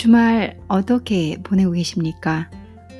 [0.00, 2.50] 주말 어떻게 보내고 계십니까?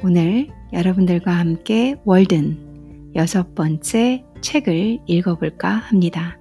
[0.04, 6.38] 오늘 여러분들과 함께 월든 여섯 번째 책을 읽어볼까 합니다.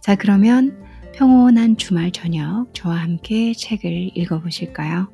[0.00, 0.80] 자, 그러면
[1.12, 5.12] 평온한 주말 저녁 저와 함께 책을 읽어보실까요?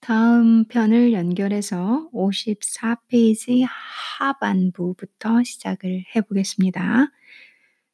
[0.00, 3.64] 다음 편을 연결해서 54페이지
[4.18, 7.12] 하반부부터 시작을 해보겠습니다.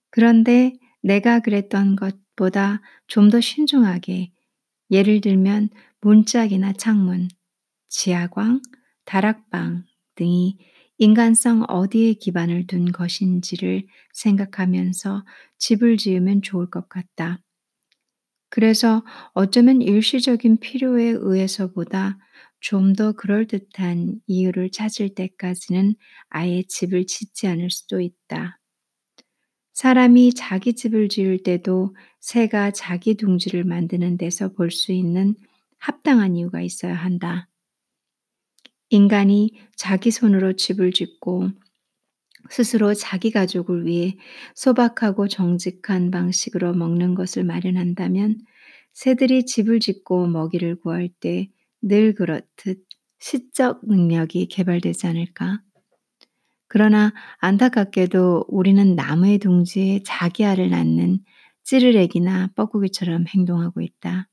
[0.08, 0.72] 그런데
[1.06, 4.32] 내가 그랬던 것보다 좀 더 신중하게
[4.90, 5.70] 예를 들면
[6.02, 7.28] 문짝이나 창문,
[7.88, 8.62] 지하광,
[9.06, 9.84] 다락방
[10.16, 10.58] 등이
[10.98, 15.24] 인간성 어디에 기반을 둔 것인지를 생각하면서
[15.58, 17.40] 집을 지으면 좋을 것 같다.
[18.50, 22.18] 그래서 어쩌면 일시적인 필요에 의해서보다
[22.60, 25.94] 좀 더 그럴듯한 이유를 찾을 때까지는
[26.30, 28.55] 아예 집을 짓지 않을 수도 있다.
[29.76, 35.34] 사람이 자기 집을 지을 때도 새가 자기 둥지를 만드는 데서 볼 수 있는
[35.78, 37.46] 합당한 이유가 있어야 한다.
[38.90, 41.50] 인간이 자기 손으로 집을 짓고
[42.50, 44.16] 스스로 자기 가족을 위해
[44.54, 48.38] 소박하고 정직한 방식으로 먹는 것을 마련한다면
[48.92, 51.48] 새들이 집을 짓고 먹이를 구할 때
[51.82, 52.84] 늘 그렇듯
[53.20, 55.60] 시적 능력이 개발되지 않을까?
[56.68, 61.20] 그러나 안타깝게도 우리는 나무의 둥지에 자기 알을 낳는
[61.64, 64.28] 찌르레기나 뻐꾸기처럼 행동하고 있다.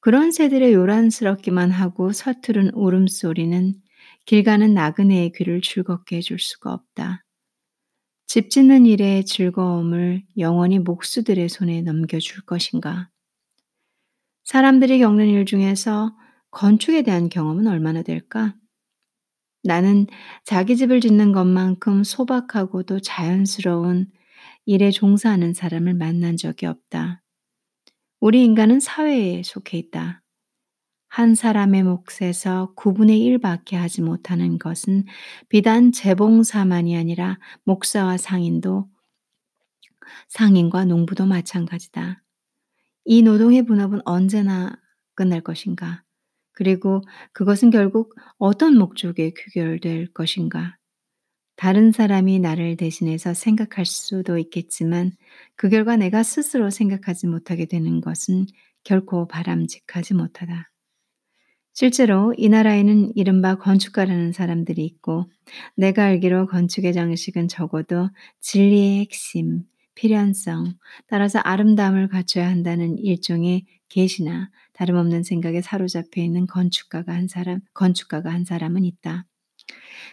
[0.00, 3.74] 그런 새들의 요란스럽기만 하고 서투른 울음소리는
[4.26, 7.24] 길 가는 나그네의 귀를 즐겁게 해줄 수가 없다.
[8.28, 13.10] 집 짓는 일의 즐거움을 영원히 목수들의 손에 넘겨줄 것인가?
[14.44, 16.16] 사람들이 겪는 일 중에서
[16.50, 18.54] 건축에 대한 경험은 얼마나 될까?
[19.62, 20.06] 나는
[20.44, 24.10] 자기 집을 짓는 것만큼 소박하고도 자연스러운
[24.66, 27.22] 일에 종사하는 사람을 만난 적이 없다.
[28.20, 30.22] 우리 인간은 사회에 속해 있다.
[31.08, 35.04] 한 사람의 몫에서 9분의 1밖에 하지 못하는 것은
[35.48, 38.88] 비단 재봉사만이 아니라 목사와 상인도
[40.28, 42.22] 상인과 농부도 마찬가지다.
[43.04, 44.76] 이 노동의 분업은 언제나
[45.14, 46.04] 끝날 것인가?
[46.58, 47.02] 그리고
[47.32, 50.76] 그것은 결국 어떤 목적에 귀결될 것인가?
[51.54, 55.12] 다른 사람이 나를 대신해서 생각할 수도 있겠지만
[55.54, 58.46] 그 결과 내가 스스로 생각하지 못하게 되는 것은
[58.82, 60.72] 결코 바람직하지 못하다.
[61.74, 65.30] 실제로 이 나라에는 이른바 건축가라는 사람들이 있고
[65.76, 68.10] 내가 알기로 건축의 장식은 적어도
[68.40, 69.62] 진리의 핵심,
[69.94, 70.74] 필연성,
[71.06, 78.44] 따라서 아름다움을 갖춰야 한다는 일종의 계시나 다름없는 생각에 사로잡혀 있는 건축가가 한 사람, 건축가가 한
[78.44, 79.26] 사람은 있다.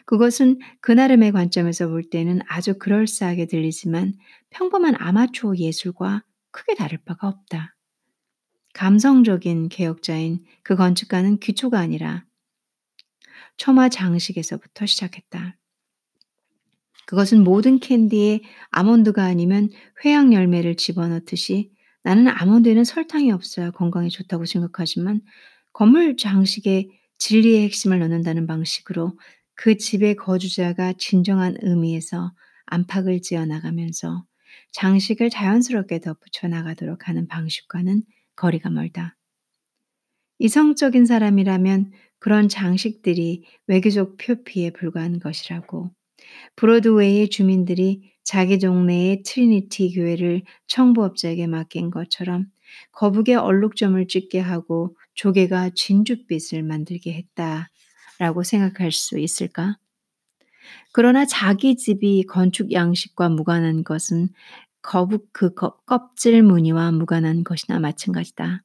[0.05, 4.15] 그것은 그 나름의 관점에서 볼 때는 아주 그럴싸하게 들리지만
[4.49, 7.75] 평범한 아마추어 예술과 크게 다를 바가 없다.
[8.73, 12.25] 감성적인 개혁자인 그 건축가는 기초가 아니라
[13.57, 15.57] 처마 장식에서부터 시작했다.
[17.05, 19.69] 그것은 모든 캔디에 아몬드가 아니면
[20.03, 21.74] 회양 열매를 집어넣듯이
[22.05, 25.21] 나는 아몬드에는 설탕이 없어야 건강에 좋다고 생각하지만
[25.73, 29.17] 건물 장식에 진리의 핵심을 넣는다는 방식으로
[29.55, 32.31] 그 집의 거주자가 진정한 의미에서
[32.67, 34.23] 안팎을 지어 나가면서
[34.71, 38.03] 장식을 자연스럽게 덧붙여 나가도록 하는 방식과는
[38.35, 39.17] 거리가 멀다.
[40.37, 45.89] 이성적인 사람이라면 그런 장식들이 외교적 표피에 불과한 것이라고
[46.55, 52.47] 브로드웨이의 주민들이 자기 동네의 트리니티 교회를 청부업자에게 맡긴 것처럼
[52.91, 57.69] 거북의 얼룩점을 찍게 하고 조개가 진주빛을 만들게 했다
[58.17, 59.77] 라고 생각할 수 있을까?
[60.91, 64.29] 그러나 자기 집이 건축 양식과 무관한 것은
[64.81, 68.63] 거북 그 껍질 무늬와 무관한 것이나 마찬가지다.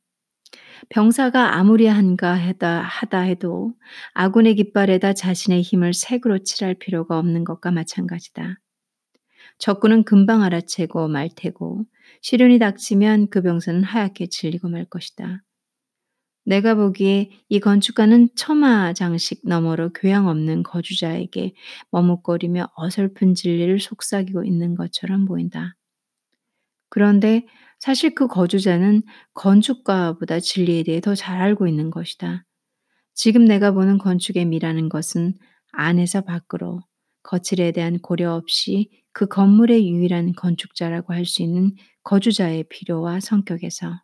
[0.89, 3.75] 병사가 아무리 한가 하다, 하다 해도
[4.15, 8.59] 아군의 깃발에다 자신의 힘을 색으로 칠할 필요가 없는 것과 마찬가지다.
[9.61, 11.85] 적군은 금방 알아채고 말 테고
[12.23, 15.43] 시련이 닥치면 그 병사는 하얗게 질리고 말 것이다.
[16.45, 21.55] 내가 보기에 이 건축가는 처마 장식 너머로 교양 없는 거주자에게
[21.93, 25.77] 머뭇거리며 어설픈 진리를 속삭이고 있는 것처럼 보인다.
[26.89, 27.47] 그런데
[27.79, 29.03] 사실 그 거주자는
[29.35, 32.45] 건축가보다 진리에 대해 더 잘 알고 있는 것이다.
[33.15, 35.35] 지금 내가 보는 건축의 미라는 것은
[35.73, 36.81] 안에서 밖으로
[37.23, 44.03] 거칠에 대한 고려 없이 그 건물의 유일한 건축자라고 할 수 있는 거주자의 필요와 성격에서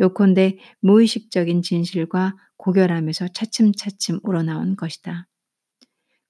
[0.00, 5.26] 요컨대 무의식적인 진실과 고결함에서 차츰차츰 우러나온 것이다.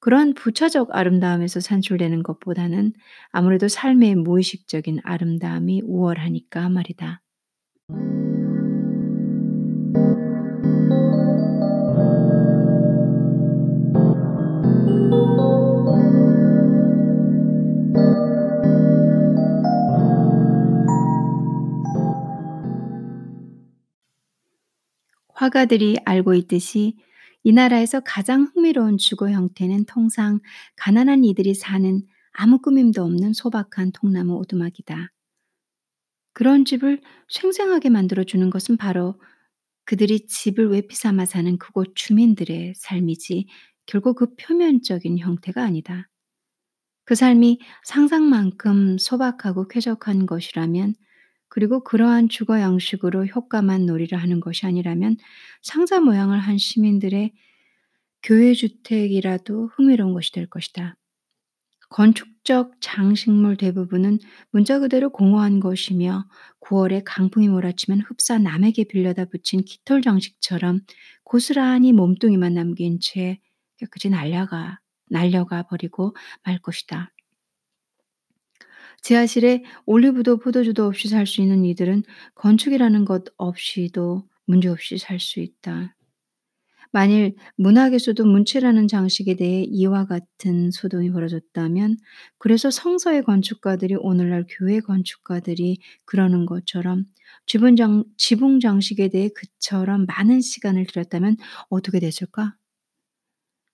[0.00, 2.92] 그런 부차적 아름다움에서 산출되는 것보다는
[3.30, 7.22] 아무래도 삶의 무의식적인 아름다움이 우월하니까 말이다.
[25.42, 26.94] 화가들이 알고 있듯이
[27.42, 30.38] 이 나라에서 가장 흥미로운 주거 형태는 통상
[30.76, 32.00] 가난한 이들이 사는
[32.30, 35.10] 아무 꾸밈도 없는 소박한 통나무 오두막이다.
[36.32, 39.20] 그런 집을 생생하게 만들어주는 것은 바로
[39.84, 43.46] 그들이 집을 외피 삼아 사는 그곳 주민들의 삶이지
[43.86, 46.08] 결국 그 표면적인 형태가 아니다.
[47.04, 50.94] 그 삶이 상상만큼 소박하고 쾌적한 것이라면
[51.54, 55.18] 그리고 그러한 주거 양식으로 효과만 놀이를 하는 것이 아니라면
[55.60, 57.34] 상자 모양을 한 시민들의
[58.22, 60.96] 교외 주택이라도 흥미로운 것이 될 것이다.
[61.90, 64.18] 건축적 장식물 대부분은
[64.50, 66.26] 문자 그대로 공허한 것이며
[66.62, 70.80] 9월에 강풍이 몰아치면 흡사 남에게 빌려다 붙인 깃털 장식처럼
[71.22, 73.38] 고스란히 몸뚱이만 남긴 채
[73.76, 77.12] 깨끗이 날려가 날려가 버리고 말 것이다.
[79.02, 82.02] 지하실에 올리브도 포도주도 없이 살 수 있는 이들은
[82.34, 85.94] 건축이라는 것 없이도 문제없이 살 수 있다.
[86.92, 91.96] 만일 문학에서도 문체라는 장식에 대해 이와 같은 소동이 벌어졌다면
[92.38, 97.04] 그래서 성서의 건축가들이 오늘날 교회 건축가들이 그러는 것처럼
[97.46, 101.36] 지붕, 장, 지붕 장식에 대해 그처럼 많은 시간을 들였다면
[101.70, 102.54] 어떻게 됐을까?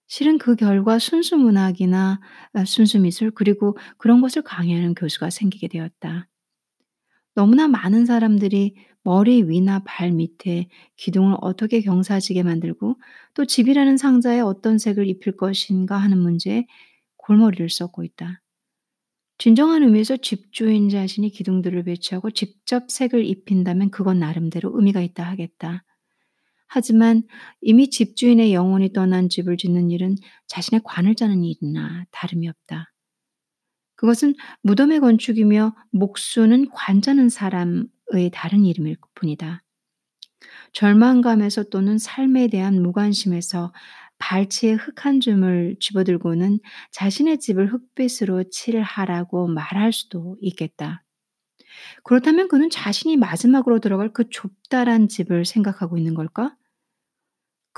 [0.09, 2.21] 실은 그 결과 순수 문학이나
[2.53, 6.29] 아, 순수 미술 그리고 그런 것을 강의하는 교수가 생기게 되었다.
[7.35, 12.97] 너무나 많은 사람들이 머리 위나 발 밑에 기둥을 어떻게 경사지게 만들고
[13.35, 16.67] 또 집이라는 상자에 어떤 색을 입힐 것인가 하는 문제에
[17.17, 18.43] 골머리를 썩고 있다.
[19.39, 25.85] 진정한 의미에서 집주인 자신이 기둥들을 배치하고 직접 색을 입힌다면 그건 나름대로 의미가 있다 하겠다.
[26.69, 27.23] 하지만
[27.61, 30.17] 이미 집주인의 영혼이 떠난 집을 짓는 일은
[30.47, 32.93] 자신의 관을 짜는 일이나 다름이 없다.
[33.97, 39.65] 그것은 무덤의 건축이며 목수는 관자는 사람의 다른 이름일 뿐이다.
[40.73, 43.73] 절망감에서 또는 삶에 대한 무관심에서
[44.19, 46.59] 발치에 흙 한 줌을 집어들고는
[46.93, 51.05] 자신의 집을 흙빛으로 칠하라고 말할 수도 있겠다.
[52.05, 56.57] 그렇다면 그는 자신이 마지막으로 들어갈 그 좁다란 집을 생각하고 있는 걸까?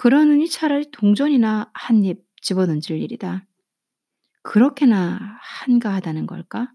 [0.00, 3.46] 그러느니 차라리 동전이나 한 입 집어던질 일이다.
[4.42, 6.72] 그렇게나 한가하다는 걸까?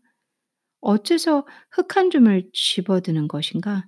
[0.82, 3.88] 어째서 흙 한 줌을 집어드는 것인가?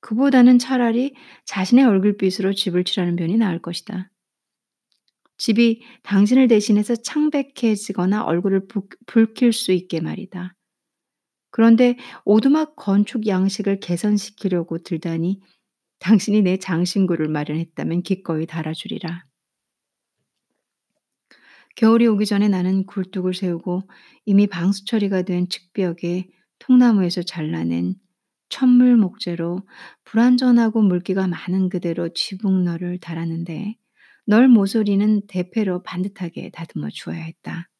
[0.00, 4.10] 그보다는 차라리 자신의 얼굴빛으로 집을 칠하는 편이 나을 것이다.
[5.38, 10.56] 집이 당신을 대신해서 창백해지거나 얼굴을 부, 붉힐 수 있게 말이다.
[11.52, 15.38] 그런데 오두막 건축 양식을 개선시키려고 들다니
[16.02, 19.24] 당신이 내 장신구를 마련했다면 기꺼이 달아주리라.
[21.76, 23.82] 겨울이 오기 전에 나는 굴뚝을 세우고
[24.26, 26.28] 이미 방수 처리가 된 측벽에
[26.58, 27.94] 통나무에서 잘라낸
[28.48, 29.60] 천물 목재로
[30.04, 33.76] 불완전하고 물기가 많은 그대로 지붕너를 달았는데
[34.26, 37.70] 널 모서리는 대패로 반듯하게 다듬어 주어야 했다.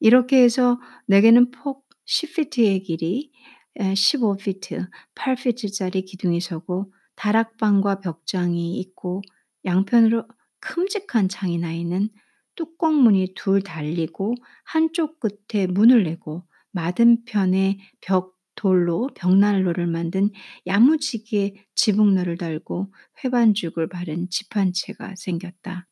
[0.00, 3.30] 이렇게 해서 내게는 폭 10피트의 길이
[3.78, 9.22] 15피트, 8피트짜리 기둥이 서고 다락방과 벽장이 있고
[9.64, 10.26] 양편으로
[10.60, 12.08] 큼직한 창이 나 있는
[12.56, 20.30] 뚜껑문이 둘 달리고 한쪽 끝에 문을 내고 맞은편에 벽 돌로 벽난로를 만든
[20.66, 22.92] 야무지게 지붕너를 달고
[23.24, 25.88] 회반죽을 바른 집 한 채가 생겼다.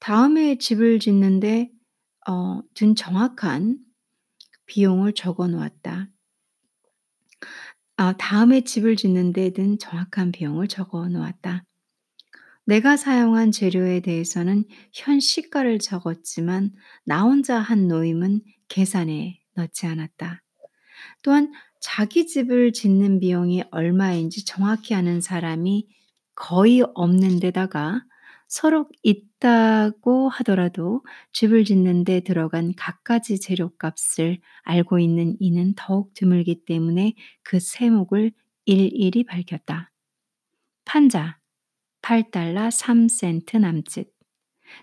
[0.00, 1.70] 다음에 집을 짓는데
[2.28, 3.78] 어, 든 정확한
[4.66, 6.08] 비용을 적어 놓았다.
[7.98, 11.64] 아, 다음에 집을 짓는 데든 정확한 비용을 적어 놓았다.
[12.66, 16.72] 내가 사용한 재료에 대해서는 현 시가를 적었지만
[17.04, 20.42] 나 혼자 한 노임은 계산에 넣지 않았다.
[21.22, 25.88] 또한 자기 집을 짓는 비용이 얼마인지 정확히 아는 사람이
[26.34, 28.02] 거의 없는 데다가
[28.48, 37.14] 서로 있다고 하더라도 집을 짓는 데 들어간 갖가지 재료값을 알고 있는 이는 더욱 드물기 때문에
[37.42, 38.32] 그 세목을
[38.64, 39.92] 일일이 밝혔다.
[40.84, 41.38] 판자
[42.02, 44.08] 8달러 3센트 남짓.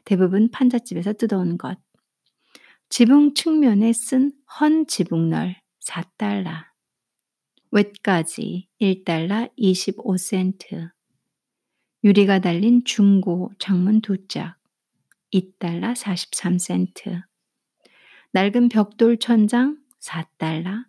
[0.05, 1.77] 대부분 판잣집에서 뜯어온 것.
[2.89, 6.65] 지붕 측면에 쓴 헌 지붕널 4달러.
[7.71, 10.92] 웻가지 1달러 25센트.
[12.03, 14.57] 유리가 달린 중고 창문 두 짝
[15.33, 17.23] 2달러 43센트.
[18.33, 20.83] 낡은 벽돌 천장 4달러.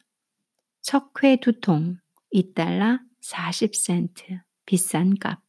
[0.83, 1.99] 석회 두 통
[2.35, 4.43] 2달러 40센트.
[4.67, 5.41] 비싼 값.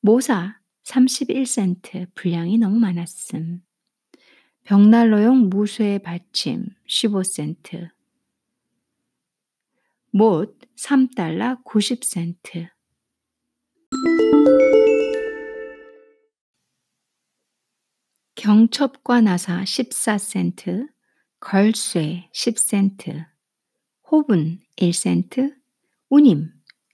[0.00, 2.08] 모사 31센트.
[2.14, 3.62] 분량이 너무 많았음.
[4.64, 7.88] 벽난로용 무쇠 받침 15센트.
[10.10, 12.68] 못 3달러 90센트.
[18.38, 20.86] 경첩과 나사 14센트,
[21.40, 23.26] 걸쇠 10센트,
[24.08, 25.56] 호분 1센트,
[26.08, 26.52] 운임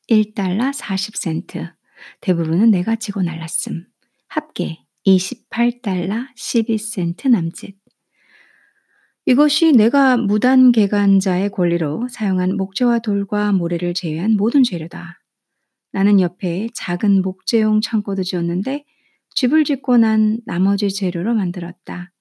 [0.09, 1.75] 1달러 40센트.
[2.23, 3.87] 대부분은 내가 지고 날랐음.
[4.27, 7.77] 합계 28달러 12센트 남짓.
[9.27, 15.21] 이것이 내가 무단 개간자의 권리로 사용한 목재와 돌과 모래를 제외한 모든 재료다.
[15.93, 18.87] 나는 옆에 작은 목재용 창고도 지었는데
[19.35, 22.13] 집을 짓고 난 나머지 재료로 만들었다.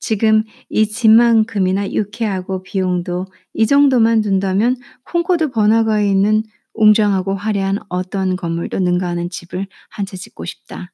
[0.00, 6.42] 지금 이 집만큼이나 유쾌하고 비용도 이 정도만 둔다면 콩코드 번화가에 있는
[6.74, 10.92] 웅장하고 화려한 어떤 건물도 능가하는 집을 한 채 짓고 싶다.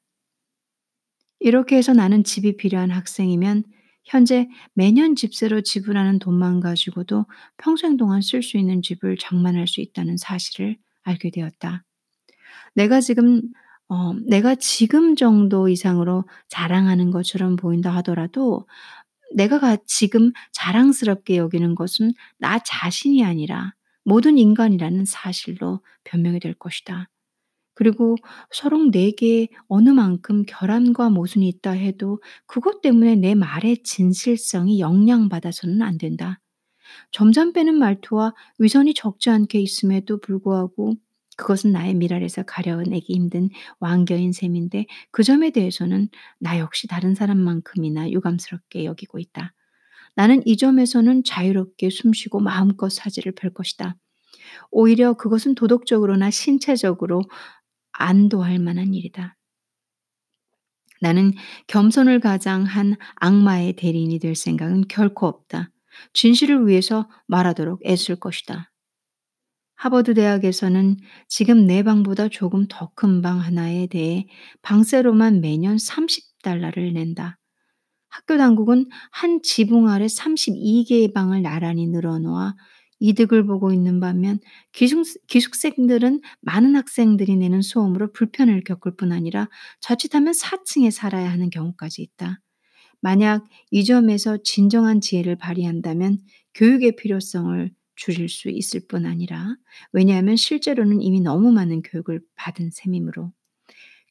[1.41, 3.65] 이렇게 해서 나는 집이 필요한 학생이면
[4.05, 7.27] 현재 매년 집세로 지불하는 돈만 가지고도
[7.59, 11.85] 평생 동안 쓸 수 있는 집을 장만할 수 있다는 사실을 알게 되었다.
[12.75, 13.43] 내가 지금
[13.89, 18.67] 어 내가 지금 정도 이상으로 자랑하는 것처럼 보인다 하더라도
[19.35, 23.75] 내가 가 지금 자랑스럽게 여기는 것은 나 자신이 아니라
[24.05, 27.09] 모든 인간이라는 사실로 변명이 될 것이다.
[27.75, 28.17] 그리고
[28.51, 35.99] 서로 내게 어느 만큼 결함과 모순이 있다 해도 그것 때문에 내 말의 진실성이 영향받아서는 안
[35.99, 36.41] 된다.
[37.13, 40.95] 점점 빼는 말투와 위선이 적지 않게 있음에도 불구하고
[41.37, 48.85] 그것은 나의 미랄에서 가려내기 힘든 왕겨인 셈인데 그 점에 대해서는 나 역시 다른 사람만큼이나 유감스럽게
[48.85, 49.53] 여기고 있다.
[50.15, 53.97] 나는 이 점에서는 자유롭게 숨쉬고 마음껏 사지를 펼 것이다.
[54.71, 57.23] 오히려 그것은 도덕적으로나 신체적으로
[57.93, 59.37] 안도할 만한 일이다.
[61.01, 61.33] 나는
[61.67, 65.71] 겸손을 가장한 악마의 대리인이 될 생각은 결코 없다.
[66.15, 68.71] 진실을 위해서 말하도록 애쓸 것이다.
[69.77, 70.97] 하버드 대학에서는
[71.29, 74.27] 지금 내 방보다 조금 더 큰 방 하나에 대해
[74.63, 77.39] 방세로만 매년 30달러를 낸다.
[78.09, 82.55] 학교 당국은 한 지붕 아래 32개의 방을 나란히 늘어놓아
[83.01, 84.41] 이득을 보고 있는 반면
[84.73, 89.49] 기숙, 기숙생들은 많은 학생들이 내는 소음으로 불편을 겪을 뿐 아니라
[89.81, 92.41] 자칫하면 4층에 살아야 하는 경우까지 있다.
[93.01, 96.19] 만약 이 점에서 진정한 지혜를 발휘한다면
[96.55, 99.57] 교육의 필요성을 줄일 수 있을 뿐 아니라
[99.93, 103.33] 왜냐하면 실제로는 이미 너무 많은 교육을 받은 셈이므로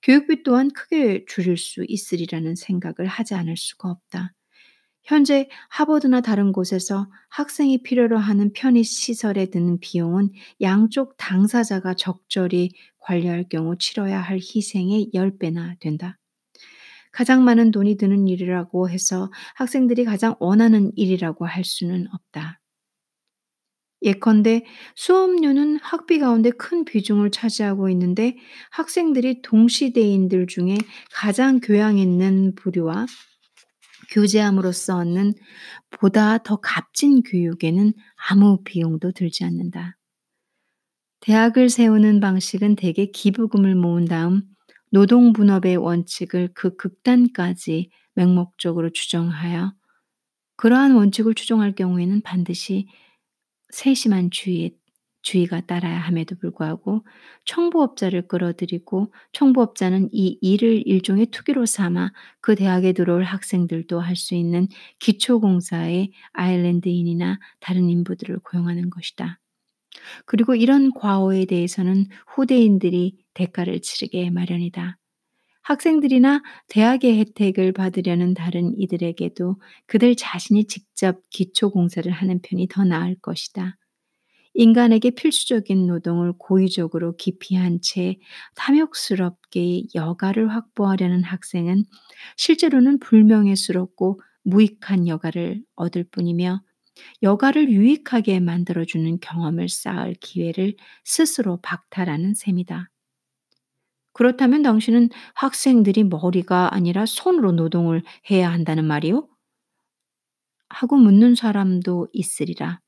[0.04, 4.34] 교육비 또한 크게 줄일 수 있으리라는 생각을 하지 않을 수가 없다.
[5.04, 13.46] 현재 하버드나 다른 곳에서 학생이 필요로 하는 편의 시설에 드는 비용은 양쪽 당사자가 적절히 관리할
[13.50, 16.18] 경우 치러야 할 희생의 10배나 된다.
[17.12, 22.60] 가장 많은 돈이 드는 일이라고 해서 학생들이 가장 원하는 일이라고 할 수는 없다.
[24.06, 24.64] 예컨대
[24.96, 28.38] 수업료는 학비 가운데 큰 비중을 차지하고 있는데
[28.72, 30.78] 학생들이 동시대인들 중에
[31.12, 33.08] 가장 교양 있는 부류와
[34.12, 35.34] 교제함으로써 얻는
[35.90, 37.94] 보다 더 값진 교육에는
[38.30, 39.98] 아무 비용도 들지 않는다.
[41.22, 44.44] 대학을 세우는 방식은 대개 기부금을 모은 다음
[44.92, 49.74] 노동분업의 원칙을 그 극단까지 맹목적으로 추정하여
[50.58, 52.88] 그러한 원칙을 추정할 경우에는 반드시
[53.76, 54.72] 세심한 주의,
[55.22, 57.06] 주의가 따라야 함에도 불구하고
[57.46, 64.70] 청부업자를 끌어들이고 청부업자는 이 일을 일종의 투기로 삼아 그 대학에 들어올 학생들도 할 수 있는
[65.00, 69.40] 기초공사의 아일랜드인이나 다른 인부들을 고용하는 것이다.
[70.26, 74.98] 그리고 이런 과오에 대해서는 후대인들이 대가를 치르게 마련이다.
[75.66, 83.16] 학생들이나 대학의 혜택을 받으려는 다른 이들에게도 그들 자신이 직접 기초 공사를 하는 편이 더 나을
[83.20, 83.78] 것이다.
[84.54, 88.18] 인간에게 필수적인 노동을 고의적으로 기피한 채
[88.56, 91.84] 탐욕스럽게 여가를 확보하려는 학생은
[92.38, 96.62] 실제로는 불명예스럽고 무익한 여가를 얻을 뿐이며
[97.24, 102.90] 여가를 유익하게 만들어주는 경험을 쌓을 기회를 스스로 박탈하는 셈이다.
[104.16, 109.30] 그렇다면 당신은 학생들이 머리가 아니라 손으로 노동을 해야 한다는 말이요?
[110.70, 112.80] 하고 묻는 사람도 있으리라.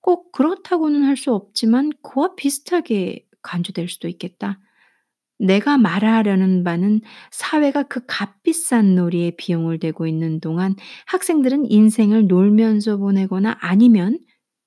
[0.00, 4.60] 꼭 그렇다고는 할 수 없지만 그와 비슷하게 간주될 수도 있겠다.
[5.38, 7.00] 내가 말하려는 바는
[7.32, 14.18] 사회가 그 값비싼 놀이에 비용을 대고 있는 동안 학생들은 인생을 놀면서 보내거나 아니면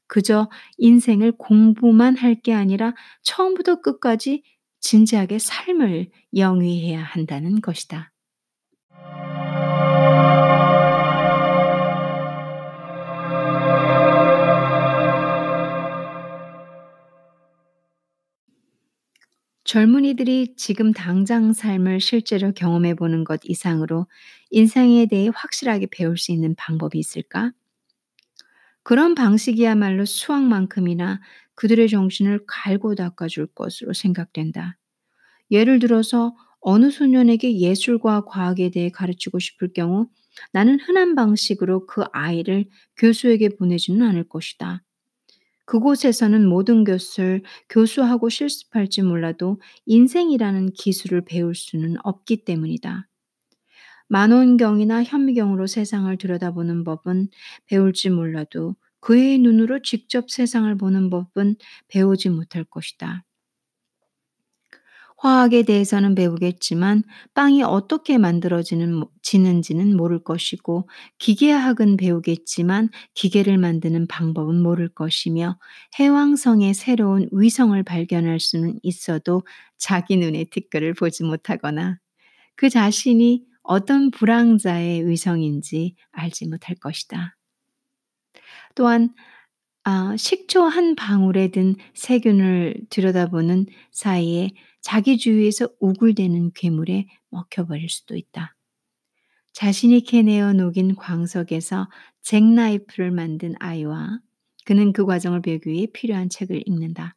[0.07, 4.43] 그저 인생을 공부만 할 게 아니라 처음부터 끝까지
[4.83, 8.11] 진지하게 삶을 영위해야 한다는 것이다.
[19.63, 24.07] 젊은이들이 지금 당장 삶을 실제로 경험해 보는 것 이상으로
[24.51, 27.53] 인생에 대해 확실하게 배울 수 있는 방법이 있을까?
[28.83, 31.21] 그런 방식이야말로 수학만큼이나
[31.55, 34.77] 그들의 정신을 갈고 닦아줄 것으로 생각된다.
[35.51, 40.07] 예를 들어서 어느 소년에게 예술과 과학에 대해 가르치고 싶을 경우
[40.51, 42.65] 나는 흔한 방식으로 그 아이를
[42.97, 44.83] 교수에게 보내지는 않을 것이다.
[45.65, 53.07] 그곳에서는 모든 것을 교수하고 실습할지 몰라도 인생이라는 기술을 배울 수는 없기 때문이다.
[54.13, 57.29] 만원경이나 현미경으로 세상을 들여다보는 법은
[57.65, 61.55] 배울지 몰라도 그의 눈으로 직접 세상을 보는 법은
[61.87, 63.25] 배우지 못할 것이다.
[65.17, 67.01] 화학에 대해서는 배우겠지만
[67.33, 75.57] 빵이 어떻게 만들어지는 지는지는 모를 것이고 기계학은 배우겠지만 기계를 만드는 방법은 모를 것이며
[75.97, 79.41] 해왕성의 새로운 위성을 발견할 수는 있어도
[79.79, 81.97] 자기 눈에 티끌을 보지 못하거나
[82.55, 87.35] 그 자신이 어떤 불황자의 위성인지 알지 못할 것이다.
[88.75, 89.13] 또한
[89.85, 94.51] 아, 식초 한 방울에 든 세균을 들여다보는 사이에
[94.81, 98.55] 자기 주위에서 우글대는 괴물에 먹혀버릴 수도 있다.
[99.51, 101.89] 자신이 캐내어 녹인 광석에서
[102.21, 104.19] 잭나이프를 만든 아이와
[104.65, 107.15] 그는 그 과정을 배우기 위해 필요한 책을 읽는다.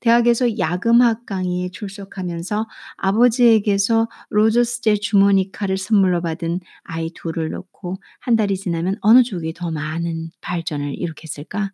[0.00, 8.96] 대학에서 야금학 강의에 출석하면서 아버지에게서 로저스제 주머니카를 선물로 받은 아이 둘을 놓고 한 달이 지나면
[9.00, 11.72] 어느 쪽이 더 많은 발전을 일으켰을까?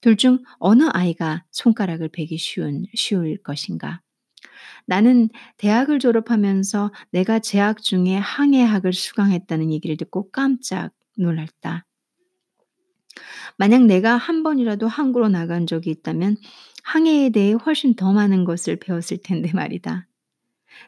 [0.00, 4.00] 둘 중 어느 아이가 손가락을 베기 쉬운, 쉬울 것인가?
[4.86, 11.86] 나는 대학을 졸업하면서 내가 재학 중에 항해학을 수강했다는 얘기를 듣고 깜짝 놀랐다.
[13.56, 16.36] 만약 내가 한 번이라도 항구로 나간 적이 있다면
[16.84, 20.06] 항해에 대해 훨씬 더 많은 것을 배웠을 텐데 말이다.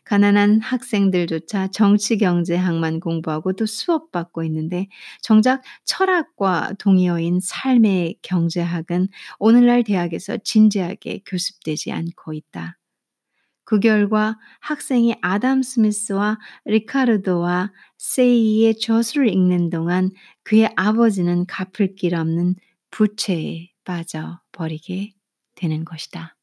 [0.05, 4.89] 가난한 학생들조차 정치 경제학만 공부하고 또 수업 받고 있는데
[5.23, 12.79] 정작 철학과 동의어인 삶의 경제학은 오늘날 대학에서 진지하게 교습되지 않고 있다.
[13.65, 20.11] 그 결과 학생이 아담 스미스와 리카르도와 세이의 저술을 읽는 동안
[20.45, 22.55] 그의 아버지는 갚을 길 없는
[22.91, 25.16] 부채에 빠져 버리게
[25.57, 26.37] 되는 것이다.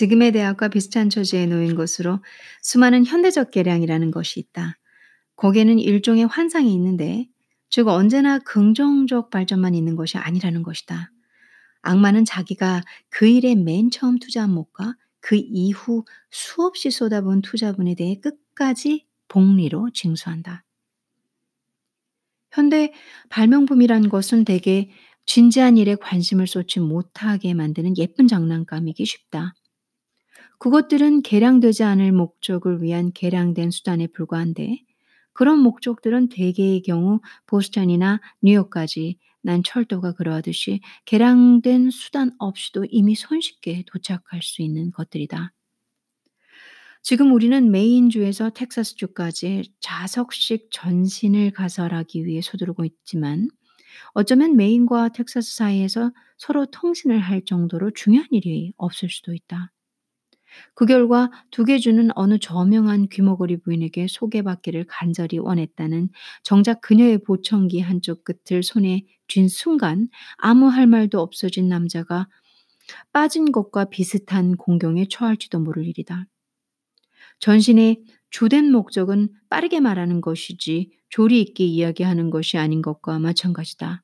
[0.00, 2.20] 지금의 대학과 비슷한 처지에 놓인 것으로
[2.62, 4.78] 수많은 현대적 계량이라는 것이 있다.
[5.36, 7.28] 거기에는 일종의 환상이 있는데,
[7.68, 11.10] 즉 언제나 긍정적 발전만 있는 것이 아니라는 것이다.
[11.82, 19.06] 악마는 자기가 그 일에 맨 처음 투자한 목과 그 이후 수없이 쏟아본 투자분에 대해 끝까지
[19.28, 20.64] 복리로 징수한다.
[22.52, 22.92] 현대
[23.28, 24.90] 발명품이란 것은 대개
[25.24, 29.54] 진지한 일에 관심을 쏟지 못하게 만드는 예쁜 장난감이기 쉽다.
[30.58, 34.82] 그것들은 개량되지 않을 목적을 위한 개량된 수단에 불과한데
[35.32, 44.42] 그런 목적들은 대개의 경우 보스턴이나 뉴욕까지 난 철도가 그러하듯이 개량된 수단 없이도 이미 손쉽게 도착할
[44.42, 45.52] 수 있는 것들이다.
[47.02, 53.48] 지금 우리는 메인주에서 텍사스주까지 자석식 전신을 가설하기 위해 서두르고 있지만
[54.12, 59.72] 어쩌면 메인과 텍사스 사이에서 서로 통신을 할 정도로 중요한 일이 없을 수도 있다.
[60.74, 66.08] 그 결과 두개주는 어느 저명한 귀머거리 부인에게 소개받기를 간절히 원했다는
[66.42, 72.28] 정작 그녀의 보청기 한쪽 끝을 손에 쥔 순간 아무 할 말도 없어진 남자가
[73.12, 76.26] 빠진 것과 비슷한 공경에 처할지도 모를 일이다.
[77.40, 84.02] 전신의 주된 목적은 빠르게 말하는 것이지 조리 있게 이야기하는 것이 아닌 것과 마찬가지다.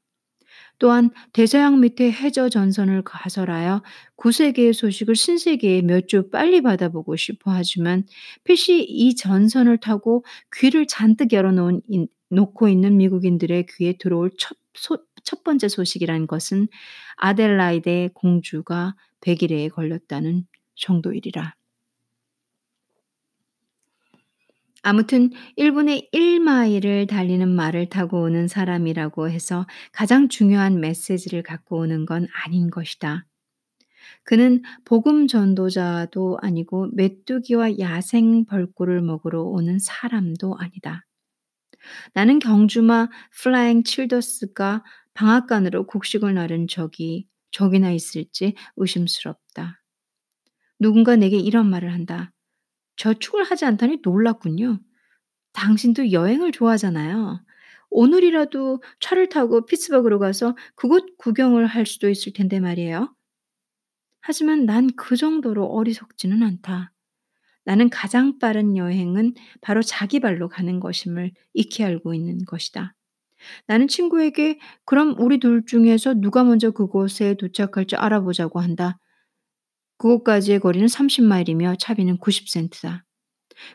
[0.79, 3.83] 또한 대서양 밑에 해저 전선을 가설하여
[4.17, 8.05] 구세계의 소식을 신세계에 몇 주 빨리 받아보고 싶어 하지만
[8.45, 10.25] 필시 이 전선을 타고
[10.57, 11.81] 귀를 잔뜩 열어놓은
[12.31, 16.69] 놓고 있는 미국인들의 귀에 들어올 첫, 소, 첫 번째 소식이란 것은
[17.17, 21.55] 아델라이드 공주가 백일에 걸렸다는 정도이리라.
[24.87, 32.29] 아무튼 1분에 1마일을 달리는 말을 타고 오는 사람이라고 해서 가장 중요한 메시지를 갖고 오는 건
[32.44, 33.27] 아닌 것이다.
[34.22, 41.05] 그는 복음 전도자도 아니고 메뚜기와 야생 벌꿀을 먹으러 오는 사람도 아니다.
[42.14, 43.09] 나는 경주마
[43.42, 49.83] 플라잉 칠더스가 방앗간으로 곡식을 나른 적이 적이나 있을지 의심스럽다.
[50.79, 52.31] 누군가 내게 이런 말을 한다.
[52.97, 54.81] 저축을 하지 않다니 놀랍군요.
[55.53, 57.45] 당신도 여행을 좋아하잖아요.
[57.91, 63.15] 오늘이라도 차를 타고 피츠버그로 가서 그곳 구경을 할 수도 있을 텐데 말이에요.
[64.21, 66.93] 하지만 난 그 정도로 어리석지는 않다.
[67.65, 72.95] 나는 가장 빠른 여행은 바로 자기 발로 가는 것임을 익히 알고 있는 것이다.
[73.67, 78.99] 나는 친구에게 그럼 우리 둘 중에서 누가 먼저 그곳에 도착할지 알아보자고 한다.
[79.99, 83.03] 그곳까지의 거리는 30마일이며 차비는 90센트다.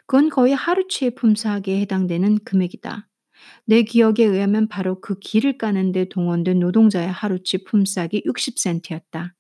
[0.06, 3.08] 그건 거의 하루치의 품삯에 해당되는 금액이다.
[3.66, 9.32] 내 기억에 의하면 바로 그 길을 까는데 동원된 노동자의 하루치 품삯이 60센트였다.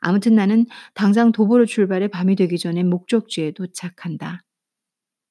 [0.00, 4.42] 아무튼 나는 당장 도보로 출발해 밤이 되기 전에 목적지에 도착한다.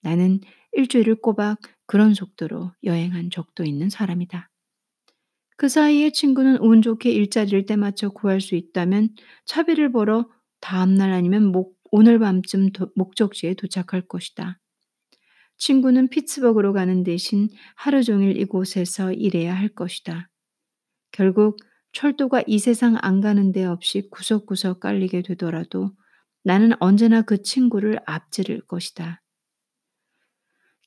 [0.02, 0.40] 나는
[0.74, 4.50] 일주일을 꼬박 그런 속도로 여행한 적도 있는 사람이다.
[5.58, 9.10] 그 사이에 친구는 운 좋게 일자리를 때맞춰 구할 수 있다면
[9.46, 10.30] 차비를 벌어
[10.66, 14.60] 다음날 아니면 목, 오늘 밤쯤 도, 목적지에 도착할 것이다.
[15.58, 20.28] 친구는 피츠버그로 가는 대신 하루 종일 이곳에서 일해야 할 것이다.
[21.12, 21.58] 결국
[21.92, 25.92] 철도가 이 세상 안 가는 데 없이 구석구석 깔리게 되더라도
[26.44, 29.22] 나는 언제나 그 친구를 앞지를 것이다.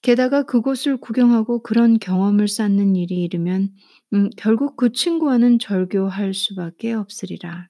[0.02, 3.70] 게다가 그곳을 구경하고 그런 경험을 쌓는 일이 이르면
[4.12, 7.68] 음, 결국 그 친구와는 절교할 수밖에 없으리라.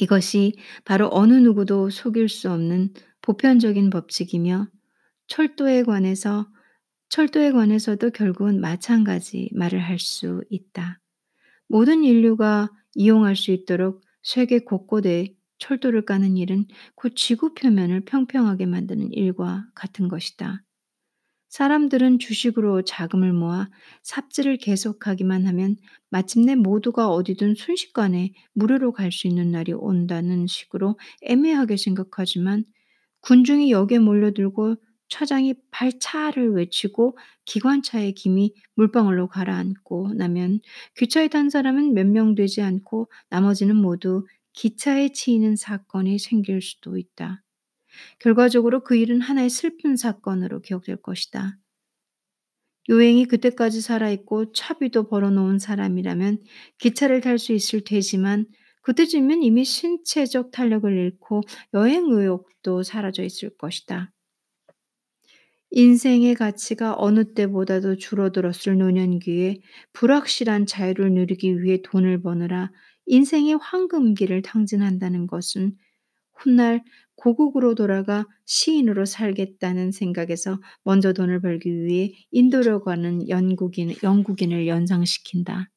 [0.00, 0.54] 이것이
[0.84, 4.68] 바로 어느 누구도 속일 수 없는 보편적인 법칙이며
[5.28, 6.48] 철도에 관해서
[7.10, 11.00] 철도에 관해서도 결국은 마찬가지 말을 할 수 있다.
[11.68, 19.12] 모든 인류가 이용할 수 있도록 세계 곳곳에 철도를 까는 일은 곧 지구 표면을 평평하게 만드는
[19.12, 20.63] 일과 같은 것이다.
[21.54, 23.70] 사람들은 주식으로 자금을 모아
[24.02, 25.76] 삽질을 계속하기만 하면
[26.10, 32.64] 마침내 모두가 어디든 순식간에 무료로 갈 수 있는 날이 온다는 식으로 애매하게 생각하지만
[33.20, 34.76] 군중이 역에 몰려들고
[35.08, 40.60] 차장이 발차를 외치고 기관차의 김이 물방울로 가라앉고 나면
[40.96, 47.43] 기차에 탄 사람은 몇 명 되지 않고 나머지는 모두 기차에 치이는 사건이 생길 수도 있다.
[48.18, 51.58] 결과적으로 그 일은 하나의 슬픈 사건으로 기억될 것이다.
[52.90, 56.42] 요행이 그때까지 살아있고 차비도 벌어놓은 사람이라면
[56.78, 58.46] 기차를 탈 수 있을 테지만
[58.82, 61.42] 그때쯤이면 이미 신체적 탄력을 잃고
[61.74, 64.12] 여행 의욕도 사라져 있을 것이다.
[65.70, 69.60] 인생의 가치가 어느 때보다도 줄어들었을 노년기에
[69.92, 72.70] 불확실한 자유를 누리기 위해 돈을 버느라
[73.06, 75.76] 인생의 황금기를 탕진한다는 것은
[76.34, 76.82] 훗날
[77.16, 85.70] 고국으로 돌아가 시인으로 살겠다는 생각에서 먼저 돈을 벌기 위해 인도로 가는 영국인, 영국인을 연상시킨다.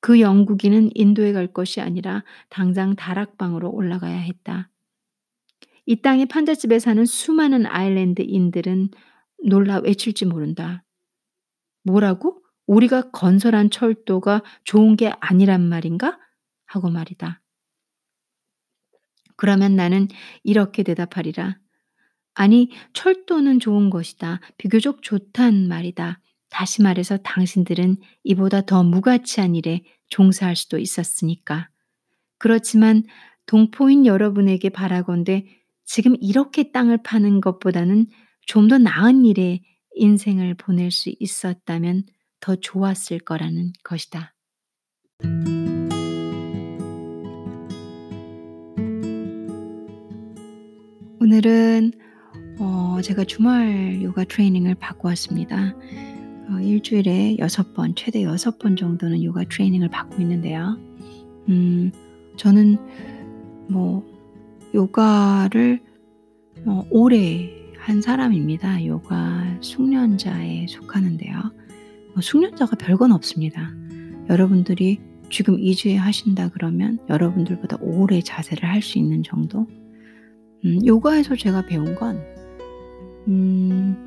[0.00, 4.70] 그 영국인은 인도에 갈 것이 아니라 당장 다락방으로 올라가야 했다.
[5.86, 8.90] 이 땅의 판잣집에 사는 수많은 아일랜드인들은
[9.44, 10.84] 놀라 외칠지 모른다.
[11.82, 12.42] 뭐라고?
[12.66, 16.18] 우리가 건설한 철도가 좋은 게 아니란 말인가?
[16.66, 17.40] 하고 말이다.
[19.40, 20.06] 그러면 나는
[20.44, 21.56] 이렇게 대답하리라.
[22.34, 24.42] 아니, 철도는 좋은 것이다.
[24.58, 26.20] 비교적 좋단 말이다.
[26.50, 31.70] 다시 말해서 당신들은 이보다 더 무가치한 일에 종사할 수도 있었으니까.
[32.36, 33.04] 그렇지만
[33.46, 35.46] 동포인 여러분에게 바라건대
[35.86, 38.08] 지금 이렇게 땅을 파는 것보다는
[38.44, 39.62] 좀 더 나은 일에
[39.94, 42.04] 인생을 보낼 수 있었다면
[42.40, 44.34] 더 좋았을 거라는 것이다.
[51.30, 51.92] 오늘은
[52.58, 55.76] 어, 제가 주말 요가 트레이닝을 받고 왔습니다.
[56.48, 60.76] 어, 일주일에 여섯 번, 최대 여섯 번 정도는 요가 트레이닝을 받고 있는데요.
[61.48, 61.92] 음,
[62.36, 62.78] 저는
[63.68, 64.04] 뭐
[64.74, 65.80] 요가를
[66.66, 68.84] 어, 오래 한 사람입니다.
[68.86, 71.36] 요가 숙련자에 속하는데요.
[72.12, 73.72] 뭐 숙련자가 별건 없습니다.
[74.28, 74.98] 여러분들이
[75.30, 79.68] 지금 2주에 하신다 그러면 여러분들보다 오래 자세를 할 수 있는 정도?
[80.64, 82.20] 음, 요가에서 제가 배운 건,
[83.28, 84.06] 음,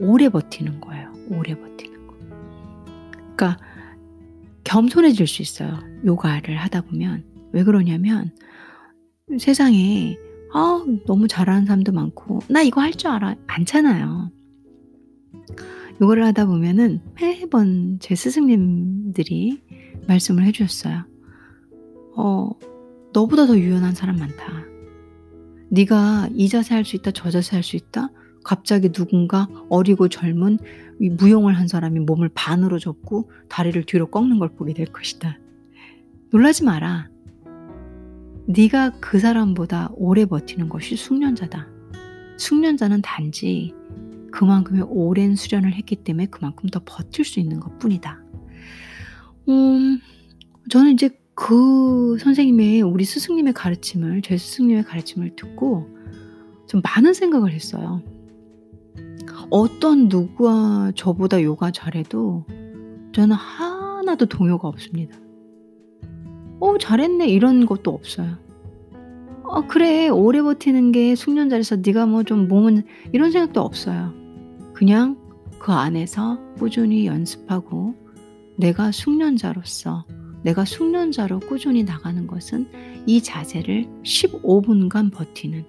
[0.00, 1.12] 오래 버티는 거예요.
[1.30, 2.14] 오래 버티는 거.
[3.36, 3.58] 그러니까,
[4.64, 5.78] 겸손해질 수 있어요.
[6.04, 7.24] 요가를 하다 보면.
[7.52, 8.30] 왜 그러냐면,
[9.38, 10.16] 세상에
[10.52, 14.32] 아 너무 잘하는 사람도 많고 나 이거 할 줄 알아 많잖아요.
[16.00, 19.62] 요거를 하다 보면은 매번 제 스승님들이
[20.08, 21.04] 말씀을 해 주셨어요.
[22.16, 22.50] 어
[23.12, 24.64] "너보다 더 유연한 사람 많다.
[25.70, 27.12] 네가 이 자세 할 수 있다.
[27.12, 28.10] 저 자세 할 수 있다.
[28.42, 30.58] 갑자기 누군가 어리고 젊은
[31.00, 35.38] 이 무용을 한 사람이 몸을 반으로 접고 다리를 뒤로 꺾는 걸 보게 될 것이다.
[36.30, 37.08] 놀라지 마라.
[38.46, 41.68] 네가 그 사람보다 오래 버티는 것이 숙련자다.
[42.38, 43.74] 숙련자는 단지
[44.32, 48.22] 그만큼의 오랜 수련을 했기 때문에 그만큼 더 버틸 수 있는 것 뿐이다.
[49.48, 50.00] 음,
[50.70, 55.88] 저는 이제 그 선생님의 우리 스승님의 가르침을 제 스승님의 가르침을 듣고
[56.68, 58.02] 좀 많은 생각을 했어요.
[59.48, 62.44] 어떤 누구와 저보다 요가 잘해도
[63.14, 65.16] 저는 하나도 동요가 없습니다.
[66.60, 68.36] 어 잘했네 이런 것도 없어요.
[69.42, 74.12] 어 그래 오래 버티는 게 숙련자라서 네가 뭐 좀 몸은 이런 생각도 없어요.
[74.74, 75.16] 그냥
[75.58, 77.94] 그 안에서 꾸준히 연습하고
[78.58, 80.04] 내가 숙련자로서
[80.42, 82.68] 내가 숙련자로 꾸준히 나가는 것은
[83.06, 85.64] 이 자세를 15분간 버티는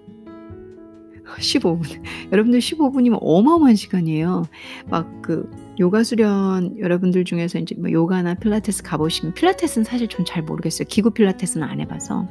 [1.39, 2.01] 15분.
[2.31, 4.43] 여러분들 15분이면 어마어마한 시간이에요.
[4.89, 10.43] 막 그 요가 수련 여러분들 중에서 이제 뭐 요가나 필라테스 가보시면 필라테스는 사실 전 잘
[10.43, 10.87] 모르겠어요.
[10.89, 12.27] 기구 필라테스는 안 해봐서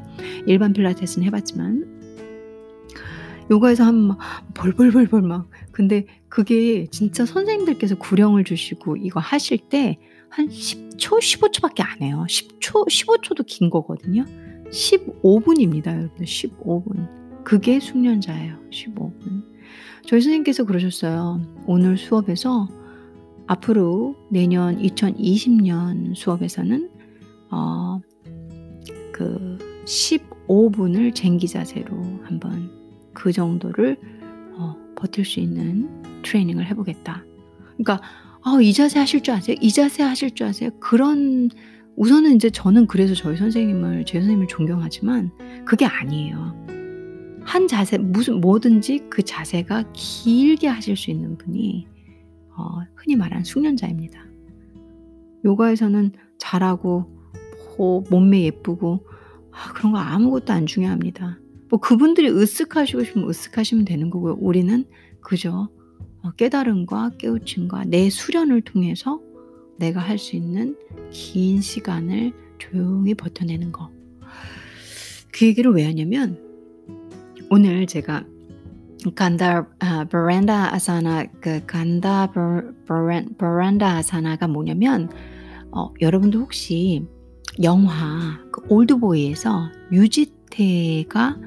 [0.46, 2.00] 일반 필라테스는 해봤지만
[3.50, 4.18] 요가에서 한막
[4.54, 9.98] 벌벌벌벌 막 근데 그게 진짜 선생님들께서 구령을 주시고 이거 하실 때
[10.30, 12.24] 한 10 초, 15초밖에 안 해요.
[12.28, 14.24] 10초, 15초도 긴 거거든요.
[14.70, 16.26] 15분입니다, 여러분들.
[16.26, 17.42] 15분.
[17.42, 18.56] 그게 숙련자예요.
[18.70, 19.44] 15분.
[20.06, 21.40] 저희 선생님께서 그러셨어요.
[21.66, 22.68] 오늘 수업에서
[23.46, 26.90] 앞으로 내년 2020년 수업에서는
[27.50, 28.00] 어,
[29.12, 32.70] 그 15분을 쟁기 자세로 한번
[33.12, 33.96] 그 정도를
[34.52, 35.88] 어, 버틸 수 있는
[36.22, 37.24] 트레이닝을 해보겠다.
[37.76, 38.00] 그러니까
[38.42, 39.56] 아, 이 자세 하실 줄 아세요?
[39.60, 40.70] 이 자세 하실 줄 아세요?
[40.80, 41.50] 그런
[41.96, 45.30] 우선은 이제 저는 그래서 저희 선생님을 제 선생님을 존경하지만
[45.66, 46.56] 그게 아니에요.
[47.42, 51.86] 한 자세 무슨 뭐든지 그 자세가 길게 하실 수 있는 분이
[52.56, 54.24] 어, 흔히 말하는 숙련자입니다.
[55.44, 57.20] 요가에서는 잘하고
[57.80, 59.06] 뭐 몸매 예쁘고
[59.52, 61.40] 아, 그런 거 아무것도 안 중요합니다.
[61.70, 64.36] 뭐 그분들이 으쓱하시고 싶으면 으쓱하시면 되는 거고요.
[64.38, 64.84] 우리는
[65.22, 65.68] 그저 어,
[66.36, 69.20] 깨달음과 깨우침과 내 수련을 통해서
[69.78, 70.76] 내가 할 수 있는
[71.10, 73.90] 긴 시간을 조용히 버텨내는 거.
[75.32, 76.38] 그 얘기를 왜 하냐면
[77.50, 78.24] 오늘 제가
[79.14, 82.30] 간다 아, 베란다 아사나 그 간다
[82.86, 85.08] 베란, 베란다 아사나가 뭐냐면
[85.72, 87.06] 어, 여러분도 혹시
[87.62, 91.38] 영화 그 올드보이에서 유지태가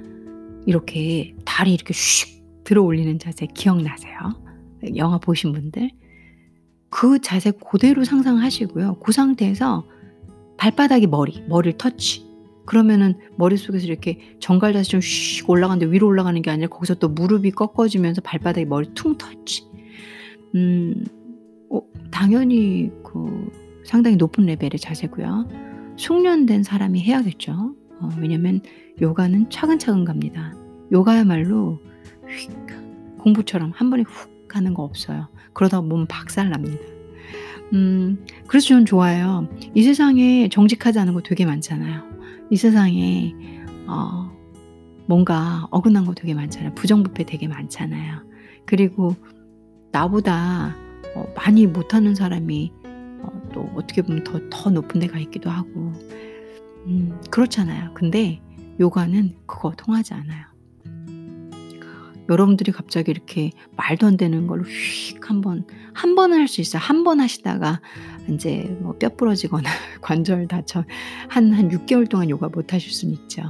[0.66, 4.43] 이렇게 다리 이렇게 슉 들어 올리는 자세 기억나세요?
[4.96, 5.92] 영화 보신 분들
[6.90, 9.00] 그 자세 그대로 상상하시고요.
[9.04, 9.84] 그 상태에서
[10.58, 12.32] 발바닥이 머리, 머리를 터치.
[12.66, 18.22] 그러면은 머릿속에서 이렇게 정갈 자세 좀슉 올라가는데 위로 올라가는 게 아니라 거기서 또 무릎이 꺾어지면서
[18.22, 19.64] 발바닥이 머리 퉁 터치.
[20.56, 21.04] 음,
[21.72, 23.50] 어, 당연히 그
[23.84, 25.48] 상당히 높은 레벨의 자세고요.
[25.98, 27.76] 숙련된 사람이 해야겠죠.
[28.00, 28.62] 어, 왜냐면
[29.02, 30.54] 요가는 차근차근 갑니다.
[30.92, 31.80] 요가야말로
[32.28, 32.52] 휙
[33.18, 35.28] 공부처럼 한 번에 훅 가는 거 없어요.
[35.54, 36.84] 그러다 몸 박살 납니다.
[37.74, 39.50] 음, 그래서 저는 좋아요.
[39.74, 42.04] 이 세상에 정직하지 않은 거 되게 많잖아요.
[42.52, 43.34] 이 세상에
[43.88, 44.32] 어,
[45.08, 46.76] 뭔가 어긋난 거 되게 많잖아요.
[46.76, 48.22] 부정부패 되게 많잖아요.
[48.66, 49.16] 그리고
[49.92, 50.76] 나보다
[51.16, 52.72] 어, 많이 못하는 사람이
[53.24, 55.92] 어, 또 어떻게 보면 더, 더 높은 데가 있기도 하고
[56.86, 57.94] 음, 그렇잖아요.
[57.96, 58.40] 근데
[58.80, 60.53] 요가는 그거 통하지 않아요.
[62.30, 66.82] 여러분들이 갑자기 이렇게 말도 안 되는 걸로 휙 한번 한 번은 할 수 있어요.
[66.82, 67.82] 한 번 하시다가
[68.30, 69.70] 이제 뭐 뼈 부러지거나
[70.02, 70.86] 관절 다쳐
[71.28, 73.44] 한 한 6개월 동안 요가 못 하실 수는 있죠.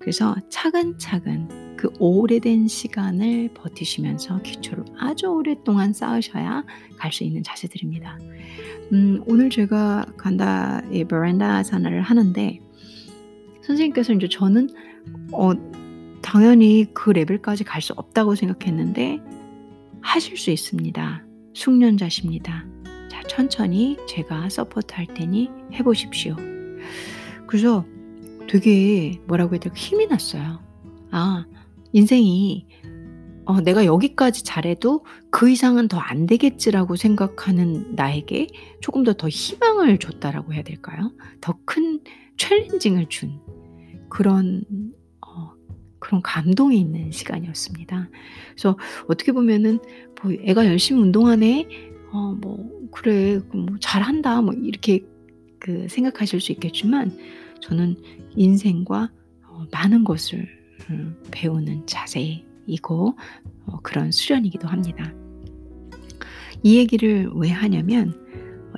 [0.00, 6.64] 그래서 차근차근 그 오래된 시간을 버티시면서 기초를 아주 오랫동안 쌓으셔야
[6.96, 8.18] 갈 수 있는 자세들입니다.
[8.92, 12.58] 음, 오늘 제가 간다 베룬다사나를 하는데
[13.62, 14.68] 선생님께서 이제 저는
[15.32, 15.52] 어,
[16.30, 19.18] 당연히 그 레벨까지 갈 수 없다고 생각했는데
[20.00, 21.24] 하실 수 있습니다.
[21.54, 22.66] 숙련자십니다.
[23.10, 26.36] 자, 천천히 제가 서포트 할 테니 해보십시오.
[27.48, 27.84] 그래서
[28.48, 30.60] 되게 뭐라고 해야 될까 힘이 났어요.
[31.10, 31.46] 아,
[31.92, 32.64] 인생이
[33.46, 38.46] 어, 내가 여기까지 잘해도 그 이상은 더 안 되겠지라고 생각하는 나에게
[38.80, 41.12] 조금 더 더 희망을 줬다라고 해야 될까요?
[41.40, 42.00] 더 큰
[42.36, 43.40] 챌린징을 준
[44.08, 44.99] 그런 어,
[46.00, 48.10] 그런 감동이 있는 시간이었습니다.
[48.50, 48.76] 그래서
[49.08, 49.78] 어떻게 보면은
[50.22, 51.68] 뭐 '애가 열심히 운동하네.
[52.12, 53.40] 어 뭐 그래.
[53.52, 55.04] 뭐 잘한다.' 뭐 이렇게
[55.58, 57.16] 그 생각하실 수 있겠지만
[57.60, 57.96] 저는
[58.36, 59.10] 인생과
[59.46, 60.48] 어 많은 것을
[60.90, 63.16] 음 배우는 자세이고
[63.66, 65.12] 어 그런 수련이기도 합니다.
[66.62, 68.14] 이 얘기를 왜 하냐면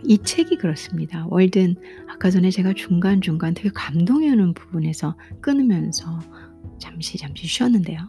[0.04, 1.26] 이 책이 그렇습니다.
[1.30, 1.76] 월든
[2.08, 6.18] 아까 전에 제가 중간중간 되게 감동이 오는 부분에서 끊으면서
[6.83, 8.01] 잠시 잠시 쉬었는데요.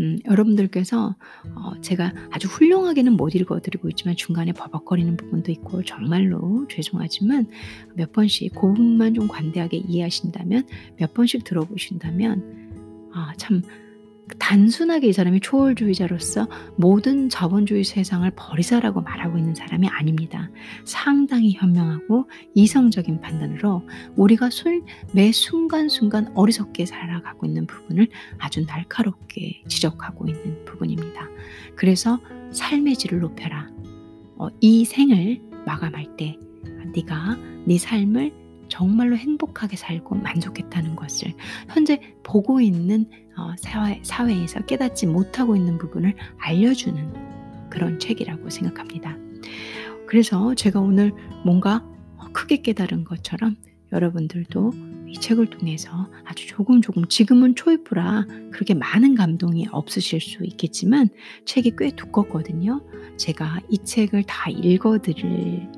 [0.00, 1.14] 음 여러분들께서
[1.54, 7.48] 어 제가 아주 훌륭하게는 못 읽어 드리고 있지만 중간에 버벅거리는 부분도 있고 정말로 죄송하지만
[7.94, 10.66] 몇 번씩 고 부분만 좀 관대하게 이해하신다면
[10.96, 13.62] 몇 번씩 들어보신다면 아 참
[14.38, 20.50] 단순하게 이 사람이 초월주의자로서 모든 자본주의 세상을 버리자라고 말하고 있는 사람이 아닙니다.
[20.84, 23.86] 상당히 현명하고 이성적인 판단으로
[24.16, 24.50] 우리가
[25.12, 31.28] 매 순간순간 어리석게 살아가고 있는 부분을 아주 날카롭게 지적하고 있는 부분입니다.
[31.76, 32.18] 그래서
[32.52, 33.68] 삶의 질을 높여라.
[34.36, 36.36] 어, 이 생을 마감할 때
[36.94, 37.36] 네가
[37.66, 41.34] 네 삶을 정말로 행복하게 살고 만족했다는 것을
[41.68, 49.16] 현재 보고 있는 어, 사회, 사회에서 깨닫지 못하고 있는 부분을 알려주는 그런 책이라고 생각합니다.
[50.06, 51.12] 그래서 제가 오늘
[51.44, 51.84] 뭔가
[52.32, 53.56] 크게 깨달은 것처럼
[53.92, 54.72] 여러분들도
[55.08, 61.08] 이 책을 통해서 아주 조금 조금 지금은 초입부라 그렇게 많은 감동이 없으실 수 있겠지만
[61.46, 62.82] 책이 꽤 두껍거든요.
[63.16, 65.68] 제가 이 책을 다 읽어드릴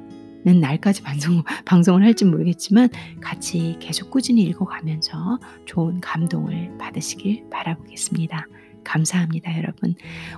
[0.44, 2.88] 날까지 방송, 방송을 할지 모르겠지만
[3.20, 8.46] 같이 계속 꾸준히 읽어가면서 좋은 감동을 받으시길 바라보겠습니다.
[8.84, 9.94] 감사합니다, 여러분.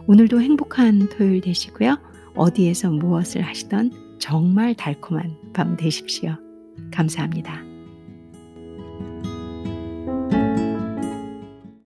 [0.07, 1.99] 오늘도 행복한 토요일 되시고요.
[2.35, 6.37] 어디에서 무엇을 하시던 정말 달콤한 밤 되십시오.
[6.93, 7.63] 감사합니다.